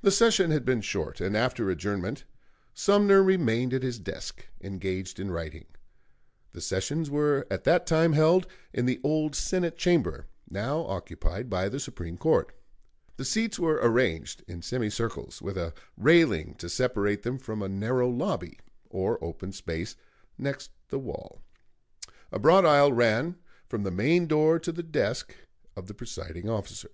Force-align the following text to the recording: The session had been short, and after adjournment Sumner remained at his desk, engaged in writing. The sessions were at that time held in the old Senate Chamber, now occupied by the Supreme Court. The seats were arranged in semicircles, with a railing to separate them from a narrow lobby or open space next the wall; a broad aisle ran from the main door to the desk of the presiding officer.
The 0.00 0.10
session 0.10 0.50
had 0.52 0.64
been 0.64 0.80
short, 0.80 1.20
and 1.20 1.36
after 1.36 1.68
adjournment 1.68 2.24
Sumner 2.72 3.22
remained 3.22 3.74
at 3.74 3.82
his 3.82 3.98
desk, 3.98 4.46
engaged 4.62 5.20
in 5.20 5.30
writing. 5.30 5.66
The 6.52 6.62
sessions 6.62 7.10
were 7.10 7.46
at 7.50 7.64
that 7.64 7.86
time 7.86 8.14
held 8.14 8.46
in 8.72 8.86
the 8.86 9.02
old 9.04 9.36
Senate 9.36 9.76
Chamber, 9.76 10.28
now 10.48 10.86
occupied 10.86 11.50
by 11.50 11.68
the 11.68 11.78
Supreme 11.78 12.16
Court. 12.16 12.54
The 13.18 13.24
seats 13.26 13.58
were 13.58 13.78
arranged 13.82 14.42
in 14.48 14.62
semicircles, 14.62 15.42
with 15.42 15.58
a 15.58 15.74
railing 15.94 16.54
to 16.54 16.70
separate 16.70 17.22
them 17.22 17.36
from 17.38 17.60
a 17.60 17.68
narrow 17.68 18.08
lobby 18.08 18.58
or 18.88 19.22
open 19.22 19.52
space 19.52 19.94
next 20.38 20.70
the 20.88 20.98
wall; 20.98 21.42
a 22.32 22.38
broad 22.38 22.64
aisle 22.64 22.94
ran 22.94 23.36
from 23.68 23.82
the 23.82 23.90
main 23.90 24.26
door 24.26 24.58
to 24.60 24.72
the 24.72 24.82
desk 24.82 25.36
of 25.76 25.86
the 25.86 25.92
presiding 25.94 26.48
officer. 26.48 26.92